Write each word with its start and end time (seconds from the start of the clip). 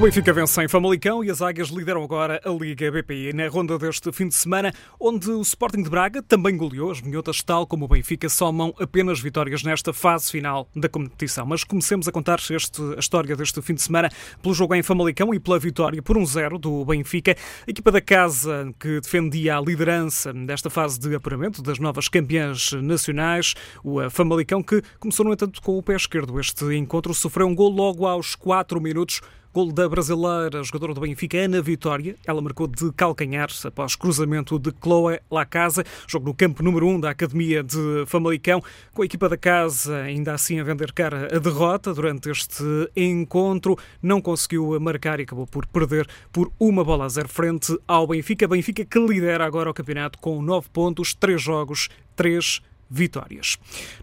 O 0.00 0.02
Benfica 0.02 0.32
vence 0.32 0.64
em 0.64 0.66
Famalicão 0.66 1.22
e 1.22 1.30
as 1.30 1.42
Águias 1.42 1.68
lideram 1.68 2.02
agora 2.02 2.40
a 2.42 2.48
Liga 2.48 2.90
BPI 2.90 3.34
na 3.34 3.46
ronda 3.48 3.78
deste 3.78 4.10
fim 4.10 4.28
de 4.28 4.34
semana, 4.34 4.72
onde 4.98 5.30
o 5.30 5.42
Sporting 5.42 5.82
de 5.82 5.90
Braga 5.90 6.22
também 6.22 6.56
goleou 6.56 6.90
as 6.90 7.02
minhotas, 7.02 7.42
tal 7.42 7.66
como 7.66 7.84
o 7.84 7.88
Benfica 7.88 8.26
somam 8.30 8.74
apenas 8.80 9.20
vitórias 9.20 9.62
nesta 9.62 9.92
fase 9.92 10.30
final 10.30 10.66
da 10.74 10.88
competição. 10.88 11.44
Mas 11.44 11.64
comecemos 11.64 12.08
a 12.08 12.12
contar 12.12 12.40
este, 12.50 12.80
a 12.96 12.98
história 12.98 13.36
deste 13.36 13.60
fim 13.60 13.74
de 13.74 13.82
semana 13.82 14.08
pelo 14.40 14.54
jogo 14.54 14.74
em 14.74 14.82
Famalicão 14.82 15.34
e 15.34 15.38
pela 15.38 15.58
vitória 15.58 16.00
por 16.00 16.16
1-0 16.16 16.58
do 16.58 16.82
Benfica. 16.82 17.36
A 17.66 17.70
equipa 17.70 17.92
da 17.92 18.00
casa 18.00 18.72
que 18.80 19.02
defendia 19.02 19.58
a 19.58 19.60
liderança 19.60 20.32
desta 20.32 20.70
fase 20.70 20.98
de 20.98 21.14
apuramento 21.14 21.60
das 21.60 21.78
novas 21.78 22.08
campeãs 22.08 22.72
nacionais, 22.72 23.54
o 23.84 24.08
Famalicão, 24.08 24.62
que 24.62 24.80
começou, 24.98 25.26
no 25.26 25.34
entanto, 25.34 25.60
com 25.60 25.76
o 25.76 25.82
pé 25.82 25.94
esquerdo. 25.94 26.40
Este 26.40 26.74
encontro 26.74 27.12
sofreu 27.12 27.46
um 27.46 27.54
gol 27.54 27.68
logo 27.68 28.06
aos 28.06 28.34
4 28.34 28.80
minutos 28.80 29.20
Gol 29.52 29.72
da 29.72 29.88
brasileira, 29.88 30.62
jogadora 30.62 30.94
do 30.94 31.00
Benfica, 31.00 31.36
Ana 31.36 31.60
Vitória. 31.60 32.14
Ela 32.24 32.40
marcou 32.40 32.68
de 32.68 32.92
calcanhar 32.92 33.48
após 33.64 33.96
cruzamento 33.96 34.56
de 34.60 34.72
Chloe 34.80 35.18
Lacasa. 35.28 35.84
Jogo 36.06 36.26
no 36.26 36.34
campo 36.34 36.62
número 36.62 36.86
1 36.86 37.00
da 37.00 37.10
Academia 37.10 37.60
de 37.60 38.04
Famalicão, 38.06 38.62
com 38.94 39.02
a 39.02 39.04
equipa 39.04 39.28
da 39.28 39.36
casa 39.36 40.02
ainda 40.02 40.34
assim 40.34 40.60
a 40.60 40.62
vender 40.62 40.92
cara 40.92 41.34
a 41.34 41.38
derrota 41.40 41.92
durante 41.92 42.30
este 42.30 42.62
encontro. 42.94 43.76
Não 44.00 44.20
conseguiu 44.20 44.78
marcar 44.78 45.18
e 45.18 45.24
acabou 45.24 45.48
por 45.48 45.66
perder 45.66 46.06
por 46.30 46.52
uma 46.56 46.84
bola 46.84 47.06
a 47.06 47.08
zero 47.08 47.28
frente 47.28 47.76
ao 47.88 48.06
Benfica. 48.06 48.46
Benfica 48.46 48.84
que 48.84 48.98
lidera 49.00 49.44
agora 49.44 49.68
o 49.68 49.74
campeonato 49.74 50.16
com 50.20 50.40
9 50.40 50.68
pontos, 50.72 51.12
3 51.12 51.42
jogos, 51.42 51.88
3 52.14 52.62
vitórias. 52.88 53.58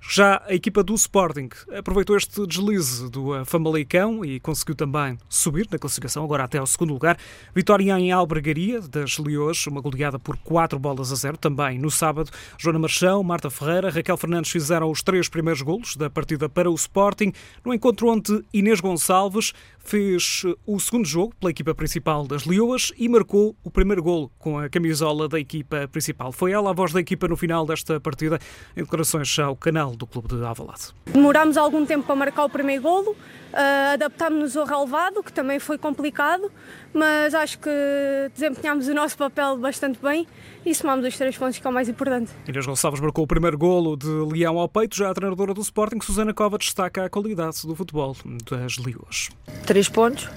Já 0.00 0.42
a 0.46 0.54
equipa 0.54 0.82
do 0.82 0.94
Sporting 0.94 1.48
aproveitou 1.76 2.16
este 2.16 2.46
deslize 2.46 3.10
do 3.10 3.34
eh, 3.34 3.44
Famalicão 3.44 4.24
e 4.24 4.40
conseguiu 4.40 4.74
também 4.74 5.18
subir 5.28 5.66
na 5.70 5.78
classificação, 5.78 6.24
agora 6.24 6.44
até 6.44 6.58
ao 6.58 6.66
segundo 6.66 6.92
lugar. 6.92 7.18
Vitória 7.54 7.98
em 7.98 8.12
Albergaria, 8.12 8.80
das 8.80 9.18
Leões, 9.18 9.66
uma 9.66 9.80
goleada 9.80 10.18
por 10.18 10.36
4 10.38 10.78
bolas 10.78 11.12
a 11.12 11.16
0, 11.16 11.36
também 11.36 11.78
no 11.78 11.90
sábado. 11.90 12.30
Joana 12.56 12.78
Marchão, 12.78 13.22
Marta 13.22 13.50
Ferreira, 13.50 13.90
Raquel 13.90 14.16
Fernandes 14.16 14.50
fizeram 14.50 14.90
os 14.90 15.02
três 15.02 15.28
primeiros 15.28 15.62
golos 15.62 15.96
da 15.96 16.08
partida 16.08 16.48
para 16.48 16.70
o 16.70 16.74
Sporting, 16.74 17.32
no 17.64 17.74
encontro 17.74 18.08
onde 18.08 18.44
Inês 18.52 18.80
Gonçalves 18.80 19.52
fez 19.88 20.42
o 20.66 20.78
segundo 20.78 21.06
jogo 21.06 21.34
pela 21.40 21.50
equipa 21.50 21.74
principal 21.74 22.26
das 22.26 22.44
Leoas 22.44 22.92
e 22.98 23.08
marcou 23.08 23.56
o 23.64 23.70
primeiro 23.70 24.02
golo 24.02 24.30
com 24.38 24.58
a 24.58 24.68
camisola 24.68 25.28
da 25.28 25.40
equipa 25.40 25.88
principal. 25.88 26.30
Foi 26.30 26.52
ela 26.52 26.70
a 26.70 26.72
voz 26.74 26.92
da 26.92 27.00
equipa 27.00 27.26
no 27.26 27.36
final 27.36 27.64
desta 27.64 27.98
partida, 27.98 28.38
em 28.76 28.82
declarações 28.82 29.38
ao 29.38 29.56
canal 29.56 29.87
do 29.96 30.06
clube 30.06 30.28
de 30.28 30.44
Alvalade. 30.44 30.94
Demorámos 31.06 31.56
algum 31.56 31.84
tempo 31.84 32.06
para 32.06 32.16
marcar 32.16 32.44
o 32.44 32.48
primeiro 32.48 32.82
golo, 32.82 33.10
uh, 33.12 33.94
adaptámos-nos 33.94 34.56
ao 34.56 34.66
relevado, 34.66 35.22
que 35.22 35.32
também 35.32 35.58
foi 35.58 35.78
complicado, 35.78 36.50
mas 36.92 37.34
acho 37.34 37.58
que 37.58 37.70
desempenhámos 38.34 38.88
o 38.88 38.94
nosso 38.94 39.16
papel 39.16 39.56
bastante 39.58 39.98
bem 40.00 40.26
e 40.64 40.74
somámos 40.74 41.06
os 41.06 41.16
três 41.16 41.36
pontos, 41.36 41.58
que 41.58 41.66
é 41.66 41.70
o 41.70 41.72
mais 41.72 41.88
importante. 41.88 42.30
Inês 42.46 42.66
Gonçalves 42.66 43.00
marcou 43.00 43.24
o 43.24 43.26
primeiro 43.26 43.56
golo 43.56 43.96
de 43.96 44.08
Leão 44.08 44.58
ao 44.58 44.68
peito, 44.68 44.96
já 44.96 45.10
a 45.10 45.14
treinadora 45.14 45.54
do 45.54 45.60
Sporting, 45.60 46.00
Susana 46.00 46.34
Cova, 46.34 46.58
destaca 46.58 47.04
a 47.04 47.10
qualidade 47.10 47.66
do 47.66 47.74
futebol 47.74 48.16
das 48.50 48.78
Leões. 48.78 49.30
Três 49.66 49.88
pontos, 49.88 50.28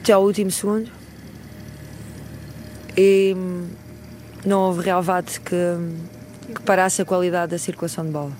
até 0.00 0.12
ao 0.12 0.22
último 0.24 0.50
segundo, 0.50 0.90
e 2.96 3.34
não 4.44 4.62
houve 4.62 4.82
relevado 4.82 5.38
que 5.40 5.54
que 6.54 6.62
parasse 6.62 7.02
a 7.02 7.04
qualidade 7.04 7.52
da 7.52 7.58
circulação 7.58 8.04
de 8.04 8.10
bola. 8.10 8.32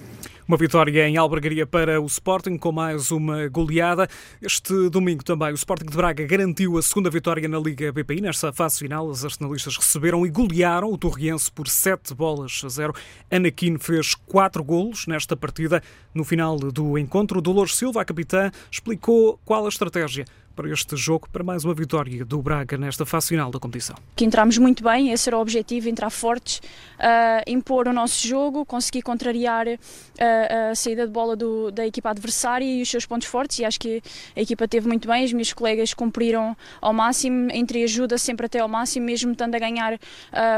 Uma 0.51 0.57
vitória 0.57 1.09
em 1.09 1.17
Albergaria 1.17 1.65
para 1.65 2.01
o 2.01 2.07
Sporting, 2.07 2.59
com 2.59 2.73
mais 2.73 3.13
uma 3.13 3.47
goleada. 3.47 4.09
Este 4.43 4.91
domingo 4.91 5.23
também 5.23 5.53
o 5.53 5.55
Sporting 5.55 5.87
de 5.87 5.97
Braga 5.97 6.27
garantiu 6.27 6.77
a 6.77 6.83
segunda 6.83 7.09
vitória 7.09 7.49
na 7.49 7.57
Liga 7.57 7.93
BPI. 7.93 8.21
Nesta 8.21 8.53
fase 8.53 8.81
final, 8.81 9.07
os 9.07 9.25
arsenalistas 9.25 9.77
receberam 9.77 10.27
e 10.27 10.29
golearam 10.29 10.93
o 10.93 10.99
Torriense 10.99 11.53
por 11.53 11.69
7 11.69 12.13
bolas 12.15 12.63
a 12.65 12.69
0. 12.69 12.93
Anakin 13.31 13.79
fez 13.79 14.17
4 14.27 14.65
golos 14.65 15.07
nesta 15.07 15.37
partida. 15.37 15.81
No 16.13 16.25
final 16.25 16.57
do 16.59 16.99
encontro, 16.99 17.41
Dolores 17.41 17.77
Silva, 17.77 18.03
a 18.03 18.05
capitã, 18.05 18.51
explicou 18.69 19.39
qual 19.45 19.67
a 19.67 19.69
estratégia 19.69 20.25
para 20.61 20.71
este 20.71 20.95
jogo, 20.95 21.27
para 21.33 21.43
mais 21.43 21.65
uma 21.65 21.73
vitória 21.73 22.23
do 22.23 22.43
Braga 22.43 22.77
nesta 22.77 23.07
fase 23.07 23.29
final 23.29 23.51
da 23.51 23.59
competição. 23.59 23.97
Que 24.15 24.27
entramos 24.27 24.59
muito 24.59 24.85
bem, 24.85 25.11
esse 25.11 25.27
era 25.27 25.39
o 25.39 25.41
objetivo, 25.41 25.89
entrar 25.89 26.11
fortes, 26.11 26.59
uh, 26.59 27.43
impor 27.47 27.89
o 27.89 27.95
nosso 27.95 28.29
jogo, 28.29 28.67
conseguir 28.67 29.01
contrariar 29.01 29.67
uh, 29.67 29.79
a 30.71 30.75
saída 30.75 31.07
de 31.07 31.13
bola 31.13 31.35
do, 31.35 31.71
da 31.71 31.87
equipa 31.87 32.11
adversária 32.11 32.67
e 32.67 32.83
os 32.83 32.91
seus 32.91 33.07
pontos 33.07 33.27
fortes 33.27 33.59
e 33.59 33.65
acho 33.65 33.81
que 33.81 34.03
a 34.37 34.41
equipa 34.43 34.69
teve 34.69 34.87
muito 34.87 35.09
bem, 35.09 35.25
os 35.25 35.33
meus 35.33 35.51
colegas 35.55 35.95
cumpriram 35.95 36.55
ao 36.79 36.93
máximo, 36.93 37.49
entre 37.55 37.83
ajuda 37.83 38.19
sempre 38.19 38.45
até 38.45 38.59
ao 38.59 38.69
máximo, 38.69 39.07
mesmo 39.07 39.33
estando 39.33 39.55
a 39.55 39.59
ganhar 39.59 39.95
uh, 39.95 39.99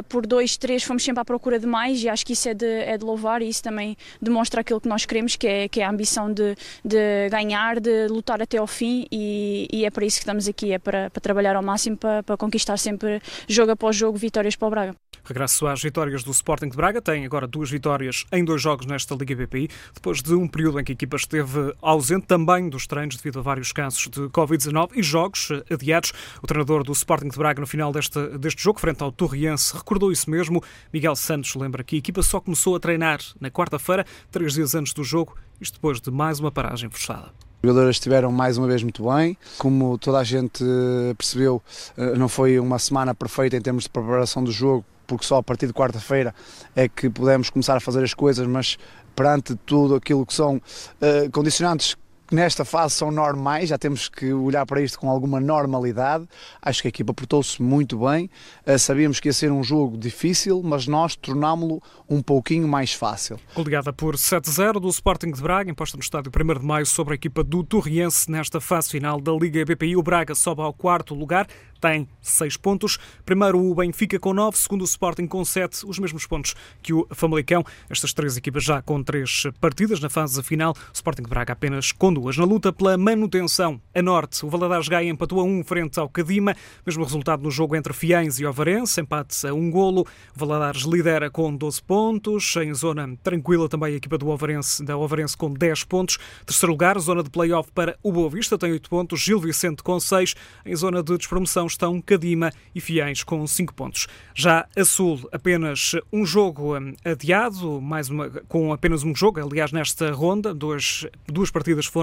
por 0.09 0.27
2, 0.27 0.57
3, 0.57 0.83
fomos 0.83 1.05
sempre 1.05 1.21
à 1.21 1.25
procura 1.25 1.61
de 1.61 1.67
mais 1.67 2.03
e 2.03 2.09
acho 2.09 2.27
que 2.27 2.33
isso 2.33 2.49
é 2.49 2.55
de, 2.55 2.67
é 2.67 2.99
de 2.99 3.05
louvar 3.05 3.41
e 3.41 3.49
isso 3.49 3.63
também 3.63 3.97
demonstra 4.21 4.63
aquilo 4.63 4.81
que 4.81 4.89
nós 4.89 5.07
queremos, 5.07 5.37
que 5.37 5.47
é, 5.47 5.69
que 5.69 5.81
é 5.81 5.84
a 5.84 5.91
ambição 5.91 6.33
de, 6.33 6.57
de 6.84 7.29
ganhar, 7.31 7.79
de 7.79 8.09
lutar 8.09 8.43
até 8.43 8.59
ao 8.59 8.67
fim 8.67 9.07
e, 9.13 9.69
e 9.73 9.84
é 9.84 9.91
para 9.92 10.04
isso 10.04 10.16
que 10.16 10.22
estamos 10.22 10.48
aqui, 10.48 10.72
é 10.72 10.78
para, 10.78 11.10
para 11.10 11.20
trabalhar 11.20 11.56
ao 11.56 11.62
máximo 11.62 11.97
para, 11.97 12.22
para 12.22 12.36
conquistar 12.36 12.76
sempre 12.76 13.20
jogo 13.48 13.72
após 13.72 13.94
jogo 13.94 14.19
vitórias 14.19 14.56
para 14.56 14.69
o 14.69 14.70
Braga. 14.70 14.97
Regresso 15.25 15.66
às 15.69 15.80
vitórias 15.80 16.25
do 16.25 16.32
Sporting 16.32 16.69
de 16.69 16.76
Braga. 16.76 17.00
Tem 17.00 17.25
agora 17.25 17.47
duas 17.47 17.70
vitórias 17.70 18.25
em 18.32 18.44
dois 18.44 18.60
jogos 18.60 18.86
nesta 18.86 19.14
Liga 19.14 19.36
BPI, 19.36 19.69
depois 19.94 20.20
de 20.20 20.34
um 20.34 20.48
período 20.48 20.80
em 20.80 20.84
que 20.84 20.92
a 20.92 20.94
equipa 20.94 21.16
esteve 21.16 21.75
ausente 21.80 22.26
também 22.26 22.69
dos 22.69 22.86
treinos 22.86 23.16
devido 23.16 23.38
a 23.38 23.42
vários 23.42 23.72
casos 23.72 24.08
de 24.08 24.22
Covid-19 24.30 24.91
e 24.97 25.03
jogos 25.03 25.48
adiados. 25.70 26.12
O 26.42 26.47
treinador 26.47 26.82
do 26.82 26.92
Sporting 26.92 27.28
de 27.28 27.38
Braga, 27.38 27.60
no 27.60 27.66
final 27.66 27.92
deste, 27.92 28.20
deste 28.38 28.62
jogo, 28.62 28.80
frente 28.80 29.03
ao 29.03 29.12
Torriense, 29.12 29.76
recordou 29.76 30.10
isso 30.10 30.28
mesmo. 30.28 30.62
Miguel 30.92 31.14
Santos 31.14 31.54
lembra 31.54 31.84
que 31.84 31.97
a 31.97 31.98
equipa 31.98 32.22
só 32.22 32.41
começou 32.41 32.74
a 32.74 32.80
treinar 32.80 33.20
na 33.41 33.50
quarta-feira, 33.50 34.04
três 34.30 34.54
dias 34.54 34.74
antes 34.74 34.92
do 34.92 35.04
jogo, 35.04 35.36
isto 35.60 35.74
depois 35.74 36.00
de 36.00 36.10
mais 36.10 36.41
uma 36.41 36.50
paragem 36.50 36.91
forçada. 36.91 37.32
As 37.62 37.69
jogadoras 37.69 37.95
estiveram 37.95 38.33
mais 38.33 38.59
uma 38.59 38.67
vez 38.67 38.83
muito 38.83 39.09
bem. 39.09 39.39
Como 39.56 39.97
toda 39.97 40.19
a 40.19 40.25
gente 40.25 40.65
eh, 40.65 41.15
percebeu, 41.15 41.62
eh, 41.97 42.17
não 42.17 42.28
foi 42.28 42.59
uma 42.59 42.77
semana 42.77 43.15
perfeita 43.15 43.56
em 43.56 43.61
termos 43.61 43.84
de 43.84 43.91
preparação 43.91 44.43
do 44.43 44.50
jogo, 44.50 44.84
porque 45.06 45.25
só 45.25 45.37
a 45.37 45.43
partir 45.45 45.69
de 45.69 45.72
quarta-feira 45.72 46.34
é 46.75 46.89
que 46.89 47.09
pudemos 47.09 47.51
começar 47.51 47.77
a 47.77 47.81
fazer 47.81 48.03
as 48.03 48.15
coisas, 48.15 48.45
mas 48.49 48.77
perante 49.15 49.55
tudo 49.65 49.95
aquilo 49.95 50.27
que 50.27 50.34
são 50.34 50.56
uh, 50.56 51.31
condicionantes 51.31 51.97
que 52.32 52.37
nesta 52.37 52.65
fase 52.65 52.94
são 52.94 53.10
normais, 53.10 53.69
já 53.69 53.76
temos 53.76 54.09
que 54.09 54.32
olhar 54.32 54.65
para 54.65 54.81
isto 54.81 54.98
com 54.98 55.10
alguma 55.10 55.38
normalidade. 55.38 56.26
Acho 56.62 56.81
que 56.81 56.88
a 56.88 56.91
equipa 56.91 57.12
portou-se 57.12 57.60
muito 57.60 57.98
bem. 57.98 58.31
Uh, 58.66 58.78
sabíamos 58.78 59.20
que 59.20 59.28
ia 59.28 59.34
ser 59.34 59.53
um 59.53 59.62
jogo 59.62 59.98
difícil, 59.98 60.62
mas 60.65 60.87
nós 60.87 61.15
tornámo-lo 61.15 61.82
um 62.09 62.22
pouquinho 62.22 62.66
mais 62.66 62.94
fácil. 62.94 63.38
Goleada 63.54 63.92
por 63.92 64.16
7-0 64.16 64.81
do 64.81 64.88
Sporting 64.88 65.31
de 65.31 65.42
Braga, 65.42 65.71
imposta 65.71 65.94
no 65.94 66.03
estádio 66.03 66.32
1 66.34 66.60
de 66.60 66.65
maio 66.65 66.87
sobre 66.87 67.12
a 67.12 67.16
equipa 67.16 67.44
do 67.44 67.62
Torriense 67.62 68.31
nesta 68.31 68.62
fase 68.62 68.88
final 68.88 69.21
da 69.21 69.32
Liga 69.32 69.62
BPI. 69.66 69.94
O 69.97 70.03
Braga 70.03 70.34
sobe 70.34 70.62
ao 70.62 70.72
quarto 70.72 71.15
lugar, 71.15 71.47
tem 71.82 72.09
6 72.22 72.56
pontos. 72.56 72.98
Primeiro 73.26 73.59
o 73.59 73.75
Benfica 73.75 74.19
com 74.19 74.32
9, 74.32 74.56
segundo 74.56 74.82
o 74.82 74.84
Sporting 74.84 75.26
com 75.26 75.44
7, 75.44 75.84
os 75.84 75.98
mesmos 75.98 76.25
pontos 76.26 76.54
que 76.81 76.94
o 76.94 77.06
Famalicão. 77.10 77.65
Estas 77.91 78.15
três 78.15 78.37
equipas 78.37 78.62
já 78.62 78.81
com 78.81 79.03
3 79.03 79.48
partidas 79.60 80.00
na 80.00 80.09
fase 80.09 80.41
final. 80.42 80.75
Sporting 80.94 81.25
de 81.25 81.28
Braga 81.28 81.53
apenas 81.53 81.91
com 81.92 82.15
duas. 82.22 82.37
Na 82.37 82.44
luta 82.44 82.72
pela 82.72 82.97
manutenção, 82.97 83.81
a 83.93 84.00
Norte, 84.00 84.47
o 84.47 84.49
Valadares 84.49 84.87
Gaia 84.87 85.10
empatou 85.10 85.41
a 85.41 85.43
1 85.43 85.65
frente 85.65 85.99
ao 85.99 86.09
Cadima. 86.09 86.55
Mesmo 86.87 87.03
resultado 87.03 87.43
no 87.43 87.50
jogo 87.50 87.75
entre 87.75 87.93
Fiães 87.93 88.38
e 88.38 88.47
Ovarense, 88.47 89.01
empate 89.01 89.45
a 89.47 89.53
um 89.53 89.71
golo. 89.71 90.07
O 90.34 90.39
Valadares 90.39 90.83
lidera 90.83 91.28
com 91.30 91.54
12 91.54 91.83
pontos. 91.83 92.54
Em 92.57 92.72
zona 92.72 93.16
tranquila 93.22 93.69
também 93.69 93.95
a 93.95 93.97
equipa 93.97 94.16
do 94.16 94.28
Ovarense, 94.28 94.84
da 94.84 94.97
Ovarense 94.97 95.36
com 95.36 95.53
10 95.53 95.84
pontos. 95.84 96.19
Terceiro 96.47 96.72
lugar, 96.72 96.97
zona 97.01 97.24
de 97.24 97.30
play-off 97.30 97.72
para 97.72 97.98
o 98.03 98.13
Boa 98.13 98.30
Vista, 98.30 98.57
tem 98.57 98.71
8 98.71 98.89
pontos. 98.89 99.21
Gil 99.21 99.41
Vicente 99.41 99.83
com 99.83 99.98
6. 99.98 100.34
Em 100.65 100.77
zona 100.77 101.03
de 101.03 101.16
despromoção 101.19 101.66
estão 101.66 102.01
Cadima 102.01 102.53
e 102.72 102.80
Fiéis 102.80 103.24
com 103.24 103.45
5 103.45 103.74
pontos. 103.74 104.07
Já 104.34 104.66
a 104.77 104.84
Sul, 104.84 105.28
apenas 105.33 105.97
um 106.13 106.24
jogo 106.24 106.78
hum, 106.78 106.95
adiado, 107.04 107.80
mais 107.80 108.09
uma, 108.09 108.30
com 108.48 108.72
apenas 108.72 109.03
um 109.03 109.15
jogo, 109.15 109.41
aliás, 109.41 109.72
nesta 109.72 110.13
ronda, 110.13 110.54
duas, 110.54 111.07
duas 111.27 111.51
partidas 111.51 111.86
foram 111.86 112.02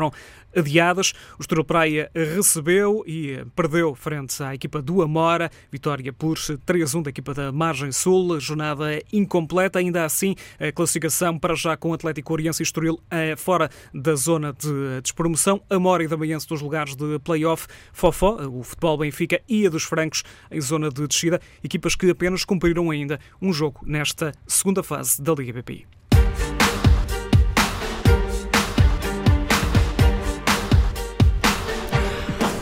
adiadas. 0.56 1.14
O 1.38 1.42
Estoril 1.42 1.64
Praia 1.64 2.10
recebeu 2.14 3.04
e 3.06 3.44
perdeu 3.56 3.94
frente 3.96 4.42
à 4.42 4.54
equipa 4.54 4.82
do 4.82 5.02
Amora, 5.02 5.50
vitória 5.72 6.12
por 6.12 6.38
3-1 6.38 7.04
da 7.04 7.10
equipa 7.10 7.34
da 7.34 7.52
Margem 7.52 7.92
Sul, 7.92 8.40
jornada 8.40 9.02
incompleta, 9.12 9.80
ainda 9.80 10.06
assim 10.06 10.36
a 10.60 10.72
classificação 10.72 11.38
para 11.38 11.56
já 11.56 11.76
com 11.78 11.94
Atlético 11.94 12.34
Oriense 12.34 12.62
e 12.62 12.64
Estoril 12.64 13.00
é 13.10 13.36
fora 13.36 13.70
da 13.94 14.16
zona 14.16 14.54
de 14.54 15.02
despromoção, 15.02 15.62
Amora 15.70 16.04
e 16.04 16.08
Damaense 16.08 16.48
dos 16.48 16.62
lugares 16.62 16.96
de 16.96 17.20
play-off, 17.20 17.68
Fofó, 17.94 18.38
o 18.48 18.64
futebol 18.64 18.98
Benfica 18.98 19.42
e 19.48 19.68
a 19.68 19.70
dos 19.70 19.84
Francos 19.84 20.24
em 20.52 20.62
zona 20.62 20.90
de 20.90 21.08
descida, 21.08 21.40
equipas 21.64 21.96
que 21.96 22.10
apenas 22.10 22.46
cumpriram 22.46 22.90
ainda 22.90 23.20
um 23.42 23.54
jogo 23.54 23.82
nesta 23.86 24.32
segunda 24.48 24.84
fase 24.84 25.22
da 25.22 25.34
Liga 25.34 25.54
BPI. 25.54 25.99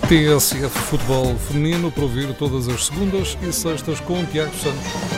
TSF 0.07 0.69
Futebol 0.69 1.35
Feminino 1.37 1.91
para 1.91 2.03
ouvir 2.03 2.33
todas 2.35 2.69
as 2.69 2.85
segundas 2.85 3.37
e 3.41 3.51
sextas 3.51 3.99
com 3.99 4.23
Tiago 4.25 4.55
Santos. 4.55 5.16